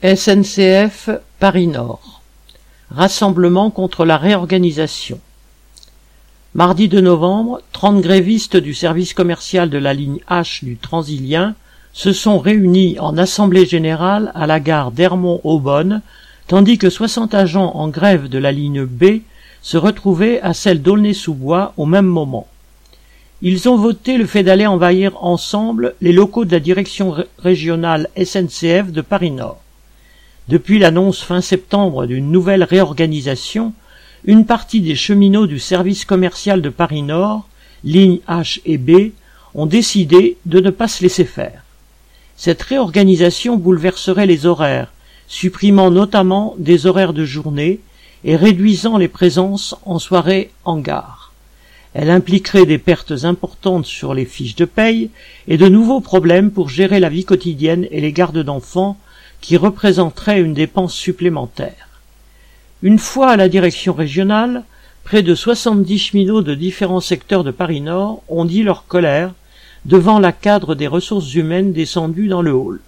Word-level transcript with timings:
SNCF 0.00 1.10
Paris-Nord 1.40 2.22
Rassemblement 2.88 3.70
contre 3.70 4.04
la 4.04 4.16
réorganisation 4.16 5.18
Mardi 6.54 6.86
2 6.86 7.00
novembre, 7.00 7.62
30 7.72 8.00
grévistes 8.00 8.56
du 8.56 8.74
service 8.74 9.12
commercial 9.12 9.70
de 9.70 9.78
la 9.78 9.94
ligne 9.94 10.20
H 10.30 10.64
du 10.64 10.76
Transilien 10.76 11.56
se 11.92 12.12
sont 12.12 12.38
réunis 12.38 12.96
en 13.00 13.18
assemblée 13.18 13.66
générale 13.66 14.30
à 14.36 14.46
la 14.46 14.60
gare 14.60 14.92
d'Hermont-Aubonne, 14.92 16.02
tandis 16.46 16.78
que 16.78 16.90
60 16.90 17.34
agents 17.34 17.72
en 17.74 17.88
grève 17.88 18.28
de 18.28 18.38
la 18.38 18.52
ligne 18.52 18.84
B 18.84 19.22
se 19.62 19.78
retrouvaient 19.78 20.40
à 20.42 20.54
celle 20.54 20.80
d'Aulnay-sous-Bois 20.80 21.72
au 21.76 21.86
même 21.86 22.06
moment. 22.06 22.46
Ils 23.42 23.68
ont 23.68 23.76
voté 23.76 24.16
le 24.16 24.26
fait 24.26 24.44
d'aller 24.44 24.68
envahir 24.68 25.24
ensemble 25.24 25.96
les 26.00 26.12
locaux 26.12 26.44
de 26.44 26.52
la 26.52 26.60
direction 26.60 27.16
régionale 27.40 28.08
SNCF 28.16 28.92
de 28.92 29.00
Paris-Nord. 29.00 29.60
Depuis 30.48 30.78
l'annonce 30.78 31.20
fin 31.22 31.42
septembre 31.42 32.06
d'une 32.06 32.32
nouvelle 32.32 32.64
réorganisation, 32.64 33.74
une 34.24 34.46
partie 34.46 34.80
des 34.80 34.94
cheminots 34.94 35.46
du 35.46 35.58
service 35.58 36.06
commercial 36.06 36.62
de 36.62 36.70
Paris-Nord, 36.70 37.46
lignes 37.84 38.20
H 38.26 38.60
et 38.64 38.78
B, 38.78 39.12
ont 39.54 39.66
décidé 39.66 40.38
de 40.46 40.60
ne 40.60 40.70
pas 40.70 40.88
se 40.88 41.02
laisser 41.02 41.26
faire. 41.26 41.64
Cette 42.38 42.62
réorganisation 42.62 43.58
bouleverserait 43.58 44.24
les 44.24 44.46
horaires, 44.46 44.90
supprimant 45.26 45.90
notamment 45.90 46.54
des 46.58 46.86
horaires 46.86 47.12
de 47.12 47.26
journée 47.26 47.80
et 48.24 48.34
réduisant 48.34 48.96
les 48.96 49.08
présences 49.08 49.76
en 49.84 49.98
soirée 49.98 50.50
en 50.64 50.78
gare. 50.78 51.34
Elle 51.92 52.10
impliquerait 52.10 52.64
des 52.64 52.78
pertes 52.78 53.24
importantes 53.24 53.84
sur 53.84 54.14
les 54.14 54.24
fiches 54.24 54.56
de 54.56 54.64
paye 54.64 55.10
et 55.46 55.58
de 55.58 55.68
nouveaux 55.68 56.00
problèmes 56.00 56.50
pour 56.50 56.70
gérer 56.70 57.00
la 57.00 57.10
vie 57.10 57.26
quotidienne 57.26 57.86
et 57.90 58.00
les 58.00 58.12
gardes 58.12 58.42
d'enfants 58.42 58.96
qui 59.40 59.56
représenteraient 59.56 60.40
une 60.40 60.54
dépense 60.54 60.94
supplémentaire. 60.94 61.88
Une 62.82 62.98
fois 62.98 63.30
à 63.30 63.36
la 63.36 63.48
direction 63.48 63.92
régionale, 63.92 64.64
près 65.04 65.22
de 65.22 65.34
soixante-dix 65.34 65.98
cheminots 65.98 66.42
de 66.42 66.54
différents 66.54 67.00
secteurs 67.00 67.44
de 67.44 67.50
Paris 67.50 67.80
Nord 67.80 68.22
ont 68.28 68.44
dit 68.44 68.62
leur 68.62 68.86
colère 68.86 69.32
devant 69.84 70.18
la 70.18 70.32
cadre 70.32 70.74
des 70.74 70.86
ressources 70.86 71.34
humaines 71.34 71.72
descendue 71.72 72.28
dans 72.28 72.42
le 72.42 72.52
hall. 72.52 72.80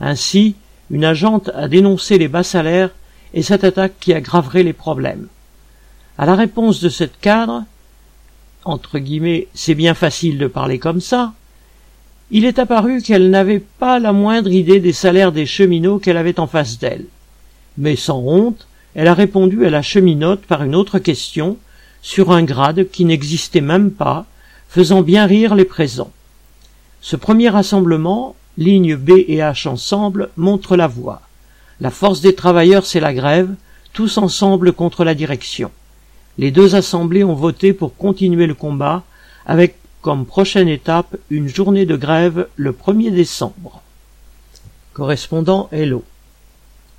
Ainsi, 0.00 0.56
une 0.90 1.04
agente 1.04 1.50
a 1.54 1.68
dénoncé 1.68 2.18
les 2.18 2.28
bas 2.28 2.42
salaires 2.42 2.90
et 3.32 3.42
cette 3.42 3.64
attaque 3.64 3.94
qui 4.00 4.12
aggraverait 4.12 4.62
les 4.62 4.72
problèmes. 4.72 5.28
À 6.18 6.26
la 6.26 6.34
réponse 6.34 6.80
de 6.80 6.88
cette 6.88 7.18
cadre, 7.20 7.64
entre 8.64 8.98
guillemets, 8.98 9.48
c'est 9.54 9.74
bien 9.74 9.94
facile 9.94 10.38
de 10.38 10.46
parler 10.46 10.78
comme 10.78 11.00
ça, 11.00 11.32
il 12.30 12.44
est 12.44 12.58
apparu 12.58 13.02
qu'elle 13.02 13.30
n'avait 13.30 13.62
pas 13.78 13.98
la 13.98 14.12
moindre 14.12 14.50
idée 14.50 14.80
des 14.80 14.92
salaires 14.92 15.32
des 15.32 15.46
cheminots 15.46 15.98
qu'elle 15.98 16.16
avait 16.16 16.40
en 16.40 16.46
face 16.46 16.78
d'elle. 16.78 17.06
Mais 17.76 17.96
sans 17.96 18.18
honte, 18.18 18.66
elle 18.94 19.08
a 19.08 19.14
répondu 19.14 19.66
à 19.66 19.70
la 19.70 19.82
cheminote 19.82 20.42
par 20.42 20.62
une 20.62 20.74
autre 20.74 20.98
question, 20.98 21.56
sur 22.02 22.32
un 22.32 22.42
grade 22.42 22.90
qui 22.90 23.04
n'existait 23.04 23.60
même 23.60 23.90
pas, 23.90 24.26
faisant 24.68 25.02
bien 25.02 25.26
rire 25.26 25.54
les 25.54 25.64
présents. 25.64 26.12
Ce 27.00 27.16
premier 27.16 27.48
rassemblement, 27.48 28.36
lignes 28.56 28.96
B 28.96 29.10
et 29.28 29.38
H 29.38 29.68
ensemble, 29.68 30.30
montre 30.36 30.76
la 30.76 30.86
voie. 30.86 31.22
La 31.80 31.90
force 31.90 32.20
des 32.20 32.34
travailleurs, 32.34 32.86
c'est 32.86 33.00
la 33.00 33.14
grève, 33.14 33.54
tous 33.92 34.18
ensemble 34.18 34.72
contre 34.72 35.04
la 35.04 35.14
direction. 35.14 35.70
Les 36.38 36.50
deux 36.50 36.74
assemblées 36.74 37.24
ont 37.24 37.34
voté 37.34 37.72
pour 37.72 37.96
continuer 37.96 38.46
le 38.46 38.54
combat, 38.54 39.02
avec 39.46 39.76
comme 40.04 40.26
prochaine 40.26 40.68
étape 40.68 41.16
une 41.30 41.48
journée 41.48 41.86
de 41.86 41.96
grève 41.96 42.46
le 42.56 42.72
1er 42.72 43.10
décembre. 43.10 43.80
Correspondant 44.92 45.70
Hello. 45.72 46.04